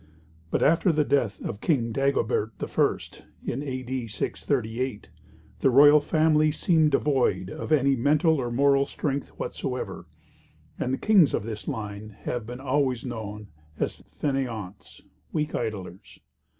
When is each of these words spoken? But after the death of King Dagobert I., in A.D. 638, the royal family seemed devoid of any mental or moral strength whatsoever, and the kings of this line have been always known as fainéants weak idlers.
But 0.49 0.63
after 0.63 0.91
the 0.91 1.03
death 1.03 1.39
of 1.45 1.61
King 1.61 1.91
Dagobert 1.91 2.53
I., 2.59 2.97
in 3.45 3.61
A.D. 3.61 4.07
638, 4.07 5.11
the 5.59 5.69
royal 5.69 5.99
family 5.99 6.51
seemed 6.51 6.89
devoid 6.89 7.51
of 7.51 7.71
any 7.71 7.95
mental 7.95 8.37
or 8.41 8.49
moral 8.49 8.87
strength 8.87 9.27
whatsoever, 9.37 10.07
and 10.79 10.91
the 10.91 10.97
kings 10.97 11.35
of 11.35 11.43
this 11.43 11.67
line 11.67 12.15
have 12.21 12.47
been 12.47 12.59
always 12.59 13.05
known 13.05 13.49
as 13.77 14.01
fainéants 14.19 15.03
weak 15.31 15.53
idlers. 15.53 16.17